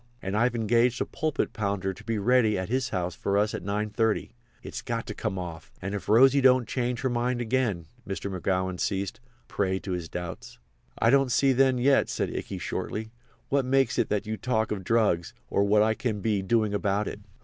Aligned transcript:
And 0.19 0.35
I've 0.35 0.55
engaged 0.55 0.99
a 0.99 1.05
pulpit 1.05 1.53
pounder 1.53 1.93
to 1.93 2.03
be 2.03 2.17
ready 2.17 2.57
at 2.57 2.69
his 2.69 2.89
house 2.89 3.13
for 3.13 3.37
us 3.37 3.53
at 3.53 3.63
9.30. 3.63 4.31
It's 4.63 4.81
got 4.81 5.05
to 5.05 5.13
come 5.13 5.37
off. 5.37 5.71
And 5.79 5.93
if 5.93 6.09
Rosy 6.09 6.41
don't 6.41 6.67
change 6.67 7.01
her 7.01 7.09
mind 7.11 7.39
again!"—Mr. 7.39 8.35
McGowan 8.35 8.79
ceased, 8.79 9.19
a 9.23 9.45
prey 9.47 9.77
to 9.81 9.91
his 9.91 10.09
doubts. 10.09 10.57
"I 10.97 11.11
don't 11.11 11.31
see 11.31 11.53
then 11.53 11.77
yet," 11.77 12.09
said 12.09 12.35
Ikey, 12.35 12.57
shortly, 12.57 13.11
"what 13.49 13.63
makes 13.63 13.99
it 13.99 14.09
that 14.09 14.25
you 14.25 14.37
talk 14.37 14.71
of 14.71 14.83
drugs, 14.83 15.35
or 15.51 15.63
what 15.65 15.83
I 15.83 15.93
can 15.93 16.19
be 16.19 16.41
doing 16.41 16.73
about 16.73 17.07
it." 17.07 17.19